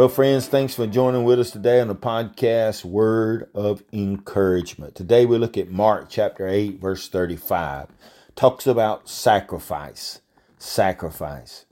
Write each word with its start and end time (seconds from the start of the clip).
Well, 0.00 0.08
friends, 0.08 0.48
thanks 0.48 0.74
for 0.74 0.86
joining 0.86 1.24
with 1.24 1.38
us 1.40 1.50
today 1.50 1.78
on 1.78 1.88
the 1.88 1.94
podcast 1.94 2.86
Word 2.86 3.50
of 3.52 3.82
Encouragement. 3.92 4.94
Today 4.94 5.26
we 5.26 5.36
look 5.36 5.58
at 5.58 5.70
Mark 5.70 6.06
chapter 6.08 6.48
8, 6.48 6.80
verse 6.80 7.06
35. 7.06 7.88
Talks 8.34 8.66
about 8.66 9.10
sacrifice. 9.10 10.22
Sacrifice. 10.56 11.66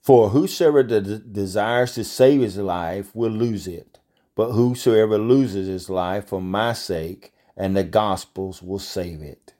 For 0.00 0.28
whosoever 0.28 0.84
de- 0.84 1.18
desires 1.18 1.94
to 1.94 2.04
save 2.04 2.42
his 2.42 2.58
life 2.58 3.12
will 3.12 3.32
lose 3.32 3.66
it, 3.66 3.98
but 4.36 4.52
whosoever 4.52 5.18
loses 5.18 5.66
his 5.66 5.90
life 5.90 6.28
for 6.28 6.40
my 6.40 6.74
sake 6.74 7.32
and 7.56 7.76
the 7.76 7.82
gospel's 7.82 8.62
will 8.62 8.78
save 8.78 9.20
it. 9.20 9.54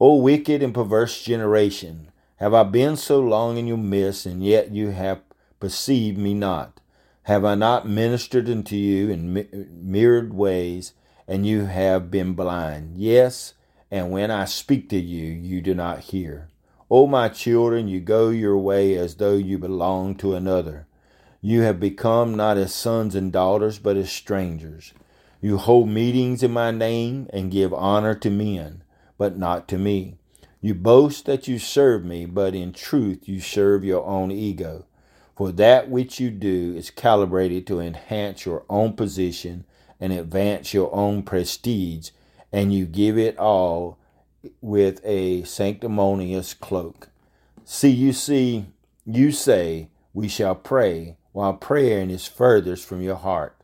O 0.00 0.16
wicked 0.16 0.64
and 0.64 0.74
perverse 0.74 1.22
generation, 1.22 2.10
have 2.38 2.54
I 2.54 2.64
been 2.64 2.96
so 2.96 3.20
long 3.20 3.56
in 3.56 3.68
your 3.68 3.78
midst, 3.78 4.26
and 4.26 4.42
yet 4.42 4.72
you 4.72 4.90
have 4.90 5.20
perceived 5.60 6.18
me 6.18 6.34
not? 6.34 6.80
Have 7.24 7.42
I 7.42 7.54
not 7.54 7.88
ministered 7.88 8.50
unto 8.50 8.76
you 8.76 9.08
in 9.08 9.46
myriad 9.72 10.34
ways, 10.34 10.92
and 11.26 11.46
you 11.46 11.64
have 11.64 12.10
been 12.10 12.34
blind? 12.34 12.98
Yes, 12.98 13.54
and 13.90 14.10
when 14.10 14.30
I 14.30 14.44
speak 14.44 14.90
to 14.90 14.98
you, 14.98 15.32
you 15.32 15.62
do 15.62 15.74
not 15.74 16.00
hear. 16.00 16.50
O 16.90 17.06
my 17.06 17.30
children, 17.30 17.88
you 17.88 18.00
go 18.00 18.28
your 18.28 18.58
way 18.58 18.94
as 18.94 19.14
though 19.14 19.36
you 19.36 19.56
belonged 19.56 20.18
to 20.18 20.34
another. 20.34 20.86
You 21.40 21.62
have 21.62 21.80
become 21.80 22.34
not 22.34 22.58
as 22.58 22.74
sons 22.74 23.14
and 23.14 23.32
daughters, 23.32 23.78
but 23.78 23.96
as 23.96 24.12
strangers. 24.12 24.92
You 25.40 25.56
hold 25.56 25.88
meetings 25.88 26.42
in 26.42 26.50
my 26.50 26.72
name 26.72 27.28
and 27.32 27.50
give 27.50 27.72
honor 27.72 28.14
to 28.16 28.28
men, 28.28 28.84
but 29.16 29.38
not 29.38 29.66
to 29.68 29.78
me. 29.78 30.18
You 30.60 30.74
boast 30.74 31.24
that 31.24 31.48
you 31.48 31.58
serve 31.58 32.04
me, 32.04 32.26
but 32.26 32.54
in 32.54 32.74
truth 32.74 33.26
you 33.26 33.40
serve 33.40 33.82
your 33.82 34.04
own 34.04 34.30
ego. 34.30 34.84
For 35.36 35.50
that 35.52 35.90
which 35.90 36.20
you 36.20 36.30
do 36.30 36.74
is 36.76 36.90
calibrated 36.90 37.66
to 37.66 37.80
enhance 37.80 38.46
your 38.46 38.64
own 38.70 38.92
position 38.92 39.64
and 40.00 40.12
advance 40.12 40.72
your 40.72 40.94
own 40.94 41.22
prestige, 41.22 42.10
and 42.52 42.72
you 42.72 42.86
give 42.86 43.18
it 43.18 43.38
all 43.38 43.98
with 44.60 45.00
a 45.04 45.42
sanctimonious 45.44 46.54
cloak. 46.54 47.08
See, 47.64 47.90
you 47.90 48.12
see, 48.12 48.66
you 49.04 49.32
say, 49.32 49.88
We 50.12 50.28
shall 50.28 50.54
pray, 50.54 51.16
while 51.32 51.54
praying 51.54 52.10
is 52.10 52.26
furthest 52.26 52.86
from 52.86 53.02
your 53.02 53.16
heart. 53.16 53.56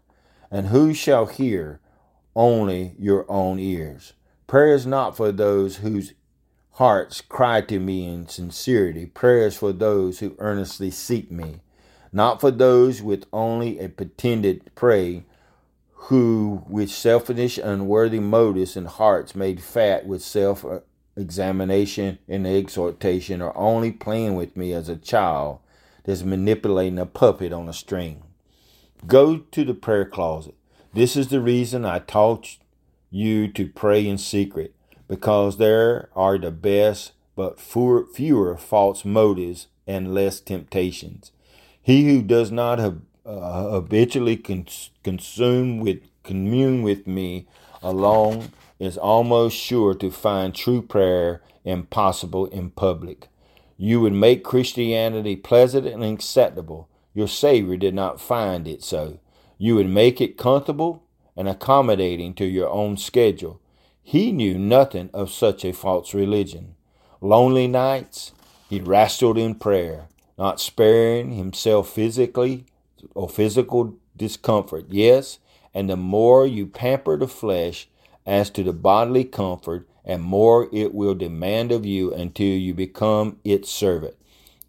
And 0.51 0.69
who 0.69 0.93
shall 0.93 1.27
hear? 1.27 1.81
Only 2.35 2.95
your 2.99 3.31
own 3.31 3.59
ears. 3.59 4.15
Prayer 4.47 4.75
is 4.75 4.87
not 4.87 5.17
for 5.17 5.31
those 5.31 5.77
whose 5.77 6.15
hearts 6.73 7.21
cry 7.21 7.61
to 7.63 7.79
me 7.79 8.07
in 8.07 8.29
sincerity. 8.29 9.07
Prayers 9.07 9.57
for 9.57 9.73
those 9.73 10.21
who 10.21 10.37
earnestly 10.39 10.91
seek 10.91 11.31
me, 11.31 11.61
not 12.13 12.41
for 12.41 12.51
those 12.51 13.03
with 13.03 13.27
only 13.33 13.79
a 13.79 13.89
pretended 13.89 14.71
pray, 14.75 15.25
who 16.05 16.65
with 16.69 16.91
selfish, 16.91 17.59
unworthy 17.59 18.21
motives 18.21 18.77
and 18.77 18.89
hearts 18.89 19.35
made 19.35 19.63
fat 19.63 20.07
with 20.07 20.23
self 20.23 20.65
examination 21.17 22.19
and 22.29 22.47
exhortation 22.47 23.43
are 23.43 23.57
only 23.57 23.93
playing 23.93 24.35
with 24.35 24.57
me 24.57 24.73
as 24.73 24.89
a 24.89 24.97
child 24.97 25.59
that's 26.05 26.23
manipulating 26.23 26.99
a 26.99 27.07
puppet 27.07 27.53
on 27.53 27.69
a 27.69 27.73
string. 27.73 28.23
Go 29.07 29.39
to 29.39 29.65
the 29.65 29.75
prayer 29.75 30.05
closet. 30.05 30.55
This 30.93 31.17
is 31.17 31.29
the 31.29 31.41
reason 31.41 31.85
I 31.85 32.01
taught 32.01 32.57
you 33.11 33.49
to 33.49 33.69
pray 33.69 34.07
in 34.07 34.19
secret 34.19 34.75
because 35.11 35.57
there 35.57 36.09
are 36.15 36.39
the 36.39 36.53
best 36.53 37.11
but 37.35 37.59
fewer 37.59 38.57
false 38.57 39.05
motives 39.05 39.67
and 39.85 40.15
less 40.15 40.39
temptations. 40.39 41.33
He 41.83 42.05
who 42.05 42.23
does 42.23 42.53
not 42.53 42.79
uh, 42.79 43.71
habitually 43.71 44.37
cons- 44.37 44.91
consume 45.03 45.81
with 45.81 45.99
commune 46.23 46.83
with 46.83 47.09
me 47.09 47.49
alone 47.83 48.53
is 48.79 48.97
almost 48.97 49.57
sure 49.57 49.95
to 49.95 50.13
find 50.13 50.55
true 50.55 50.81
prayer 50.81 51.43
impossible 51.65 52.47
in 52.47 52.71
public. 52.71 53.27
You 53.77 54.01
would 54.03 54.13
make 54.13 54.45
Christianity 54.45 55.35
pleasant 55.35 55.89
and 55.89 56.05
acceptable. 56.05 56.89
Your 57.15 57.27
Savior 57.27 57.77
did 57.77 57.95
not 57.95 58.21
find 58.21 58.69
it 58.69 58.85
so. 58.85 59.19
You 59.59 59.75
would 59.75 59.89
make 59.89 60.21
it 60.21 60.39
comfortable 60.39 61.03
and 61.37 61.49
accommodating 61.49 62.33
to 62.35 62.45
your 62.45 62.69
own 62.69 62.97
schedule. 62.97 63.61
He 64.03 64.33
knew 64.33 64.59
nothing 64.59 65.11
of 65.13 65.31
such 65.31 65.65
a 65.65 65.73
false 65.73 66.15
religion. 66.15 66.75
Lonely 67.21 67.69
nights, 67.69 68.33
he 68.69 68.81
wrestled 68.81 69.39
in 69.39 69.55
prayer, 69.55 70.09
not 70.39 70.61
sparing 70.61 71.33
himself 71.33 71.91
physically 71.91 72.65
or 73.15 73.29
physical 73.29 73.95
discomfort. 74.17 74.87
Yes, 74.89 75.39
and 75.75 75.89
the 75.89 75.97
more 75.97 76.47
you 76.47 76.67
pamper 76.67 77.17
the 77.17 77.29
flesh 77.29 77.89
as 78.27 78.51
to 78.51 78.63
the 78.63 78.73
bodily 78.73 79.25
comfort, 79.25 79.89
and 80.05 80.23
more 80.23 80.69
it 80.73 80.95
will 80.95 81.15
demand 81.15 81.71
of 81.73 81.85
you 81.85 82.13
until 82.13 82.57
you 82.59 82.75
become 82.75 83.39
its 83.45 83.71
servant, 83.71 84.17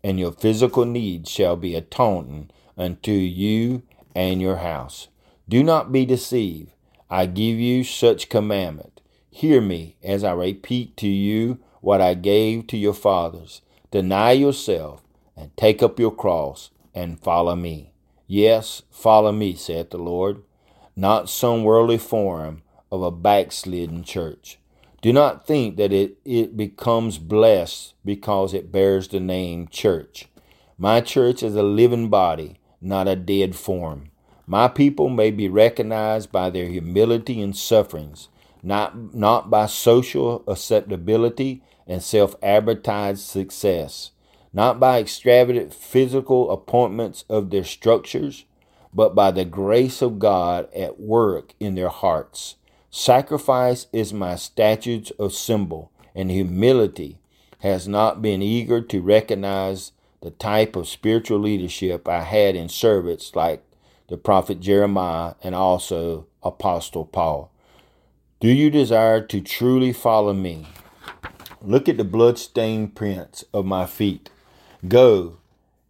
and 0.03 0.19
your 0.19 0.31
physical 0.31 0.85
needs 0.85 1.29
shall 1.29 1.55
be 1.55 1.75
atoned 1.75 2.51
unto 2.77 3.11
you 3.11 3.81
and 4.15 4.41
your 4.41 4.57
house. 4.57 5.07
Do 5.47 5.63
not 5.63 5.91
be 5.91 6.05
deceived. 6.05 6.71
I 7.09 7.25
give 7.25 7.59
you 7.59 7.83
such 7.83 8.29
commandment 8.29 8.90
Hear 9.31 9.61
me 9.61 9.95
as 10.03 10.23
I 10.25 10.33
repeat 10.33 10.97
to 10.97 11.07
you 11.07 11.57
what 11.79 12.01
I 12.01 12.13
gave 12.13 12.67
to 12.67 12.77
your 12.77 12.93
fathers. 12.93 13.61
Deny 13.89 14.33
yourself 14.33 15.01
and 15.35 15.55
take 15.55 15.81
up 15.81 15.99
your 15.99 16.11
cross 16.11 16.69
and 16.93 17.19
follow 17.19 17.55
me. 17.55 17.93
Yes, 18.27 18.83
follow 18.91 19.31
me, 19.31 19.55
saith 19.55 19.89
the 19.89 19.97
Lord, 19.97 20.43
not 20.95 21.29
some 21.29 21.63
worldly 21.63 21.97
form 21.97 22.61
of 22.91 23.01
a 23.01 23.09
backslidden 23.09 24.03
church. 24.03 24.59
Do 25.01 25.13
not 25.13 25.47
think 25.47 25.77
that 25.77 25.93
it, 25.93 26.17
it 26.25 26.55
becomes 26.55 27.17
blessed 27.17 27.93
because 28.05 28.53
it 28.53 28.71
bears 28.71 29.07
the 29.07 29.19
name 29.19 29.67
church. 29.69 30.27
My 30.77 31.01
church 31.01 31.41
is 31.41 31.55
a 31.55 31.63
living 31.63 32.09
body, 32.09 32.59
not 32.81 33.07
a 33.07 33.15
dead 33.15 33.55
form. 33.55 34.11
My 34.45 34.67
people 34.67 35.07
may 35.07 35.31
be 35.31 35.47
recognized 35.47 36.31
by 36.31 36.49
their 36.49 36.67
humility 36.67 37.41
and 37.41 37.55
sufferings, 37.55 38.27
not, 38.63 39.13
not 39.13 39.49
by 39.49 39.65
social 39.65 40.43
acceptability 40.47 41.63
and 41.87 42.01
self 42.01 42.35
advertised 42.41 43.21
success, 43.21 44.11
not 44.53 44.79
by 44.79 44.99
extravagant 44.99 45.73
physical 45.73 46.51
appointments 46.51 47.25
of 47.29 47.49
their 47.49 47.63
structures, 47.63 48.45
but 48.93 49.15
by 49.15 49.31
the 49.31 49.45
grace 49.45 50.01
of 50.01 50.19
God 50.19 50.67
at 50.73 50.99
work 50.99 51.53
in 51.59 51.75
their 51.75 51.89
hearts. 51.89 52.55
Sacrifice 52.89 53.87
is 53.93 54.13
my 54.13 54.35
statutes 54.35 55.11
of 55.11 55.33
symbol, 55.33 55.91
and 56.13 56.29
humility 56.29 57.19
has 57.59 57.87
not 57.87 58.21
been 58.21 58.41
eager 58.41 58.81
to 58.81 59.01
recognize 59.01 59.91
the 60.21 60.31
type 60.31 60.75
of 60.75 60.87
spiritual 60.87 61.39
leadership 61.39 62.07
I 62.07 62.23
had 62.23 62.55
in 62.55 62.69
servants 62.69 63.35
like 63.35 63.63
the 64.07 64.17
prophet 64.17 64.59
Jeremiah 64.59 65.35
and 65.41 65.55
also 65.55 66.27
Apostle 66.43 67.05
Paul. 67.05 67.50
Do 68.41 68.47
you 68.47 68.71
desire 68.71 69.21
to 69.21 69.39
truly 69.39 69.93
follow 69.93 70.33
me? 70.33 70.65
Look 71.61 71.87
at 71.87 71.97
the 71.97 72.03
blood-stained 72.03 72.95
prints 72.95 73.45
of 73.53 73.67
my 73.67 73.85
feet. 73.85 74.31
Go, 74.87 75.37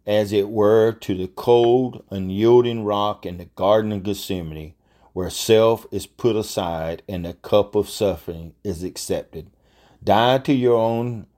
as 0.06 0.34
it 0.34 0.50
were, 0.50 0.92
to 0.92 1.14
the 1.14 1.28
cold, 1.28 2.04
unyielding 2.10 2.84
rock 2.84 3.24
in 3.24 3.38
the 3.38 3.46
Garden 3.46 3.90
of 3.90 4.02
Gethsemane, 4.02 4.74
where 5.14 5.30
self 5.30 5.86
is 5.90 6.06
put 6.06 6.36
aside 6.36 7.02
and 7.08 7.24
the 7.24 7.32
cup 7.32 7.74
of 7.74 7.88
suffering 7.88 8.52
is 8.62 8.84
accepted. 8.84 9.48
Die 10.04 10.36
to 10.36 10.52
your 10.52 10.76
own 10.76 11.28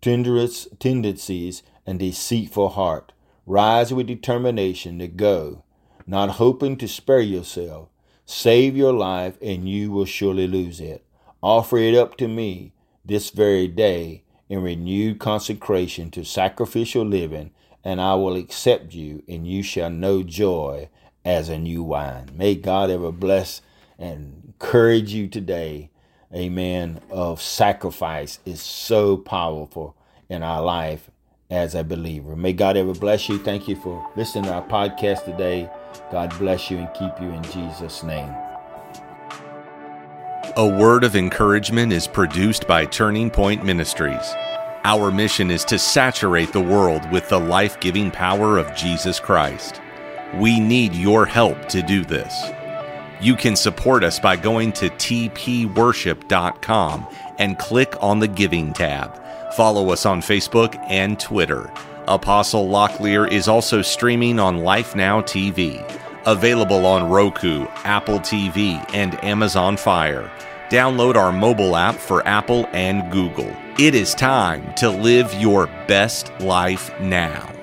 tenderest 0.00 0.78
tendencies 0.78 1.64
and 1.84 1.98
deceitful 1.98 2.68
heart. 2.68 3.10
Rise 3.46 3.92
with 3.92 4.06
determination 4.06 5.00
to 5.00 5.08
go, 5.08 5.64
not 6.06 6.36
hoping 6.38 6.76
to 6.76 6.86
spare 6.86 7.20
yourself, 7.20 7.88
Save 8.24 8.76
your 8.76 8.92
life, 8.92 9.36
and 9.42 9.68
you 9.68 9.90
will 9.90 10.04
surely 10.04 10.46
lose 10.46 10.80
it. 10.80 11.04
Offer 11.42 11.78
it 11.78 11.94
up 11.94 12.16
to 12.18 12.28
me 12.28 12.72
this 13.04 13.30
very 13.30 13.66
day 13.68 14.22
in 14.48 14.62
renewed 14.62 15.18
consecration 15.18 16.10
to 16.12 16.24
sacrificial 16.24 17.04
living, 17.04 17.50
and 17.84 18.00
I 18.00 18.14
will 18.14 18.36
accept 18.36 18.94
you, 18.94 19.22
and 19.28 19.46
you 19.46 19.62
shall 19.62 19.90
know 19.90 20.22
joy 20.22 20.88
as 21.24 21.48
a 21.48 21.58
new 21.58 21.82
wine. 21.82 22.30
May 22.34 22.54
God 22.54 22.90
ever 22.90 23.12
bless 23.12 23.60
and 23.98 24.42
encourage 24.46 25.12
you 25.12 25.28
today. 25.28 25.90
Amen. 26.34 27.00
Of 27.10 27.42
sacrifice 27.42 28.38
is 28.44 28.62
so 28.62 29.16
powerful 29.16 29.96
in 30.28 30.42
our 30.42 30.62
life 30.62 31.10
as 31.52 31.74
a 31.74 31.84
believer. 31.84 32.34
May 32.34 32.54
God 32.54 32.76
ever 32.76 32.94
bless 32.94 33.28
you. 33.28 33.38
Thank 33.38 33.68
you 33.68 33.76
for 33.76 34.10
listening 34.16 34.44
to 34.44 34.54
our 34.54 34.66
podcast 34.66 35.24
today. 35.24 35.70
God 36.10 36.36
bless 36.38 36.70
you 36.70 36.78
and 36.78 36.88
keep 36.94 37.12
you 37.20 37.28
in 37.28 37.42
Jesus' 37.44 38.02
name. 38.02 38.34
A 40.56 40.66
word 40.66 41.04
of 41.04 41.14
encouragement 41.14 41.92
is 41.92 42.06
produced 42.06 42.66
by 42.66 42.86
Turning 42.86 43.30
Point 43.30 43.64
Ministries. 43.64 44.34
Our 44.84 45.12
mission 45.12 45.50
is 45.50 45.64
to 45.66 45.78
saturate 45.78 46.52
the 46.52 46.60
world 46.60 47.08
with 47.12 47.28
the 47.28 47.38
life 47.38 47.78
giving 47.80 48.10
power 48.10 48.56
of 48.58 48.74
Jesus 48.74 49.20
Christ. 49.20 49.80
We 50.34 50.58
need 50.58 50.94
your 50.94 51.26
help 51.26 51.68
to 51.68 51.82
do 51.82 52.04
this. 52.04 52.34
You 53.20 53.36
can 53.36 53.54
support 53.54 54.02
us 54.02 54.18
by 54.18 54.36
going 54.36 54.72
to 54.72 54.88
tpworship.com 54.90 57.06
and 57.38 57.58
click 57.58 57.94
on 58.00 58.18
the 58.18 58.28
Giving 58.28 58.72
tab. 58.72 59.22
Follow 59.56 59.90
us 59.90 60.06
on 60.06 60.22
Facebook 60.22 60.78
and 60.88 61.20
Twitter. 61.20 61.70
Apostle 62.08 62.68
Locklear 62.68 63.30
is 63.30 63.48
also 63.48 63.82
streaming 63.82 64.40
on 64.40 64.64
Life 64.64 64.96
Now 64.96 65.20
TV, 65.20 65.82
available 66.26 66.86
on 66.86 67.10
Roku, 67.10 67.66
Apple 67.84 68.18
TV, 68.18 68.84
and 68.94 69.22
Amazon 69.22 69.76
Fire. 69.76 70.30
Download 70.70 71.16
our 71.16 71.32
mobile 71.32 71.76
app 71.76 71.96
for 71.96 72.26
Apple 72.26 72.66
and 72.72 73.12
Google. 73.12 73.54
It 73.78 73.94
is 73.94 74.14
time 74.14 74.74
to 74.76 74.88
live 74.88 75.32
your 75.34 75.66
best 75.86 76.32
life 76.40 76.98
now. 76.98 77.61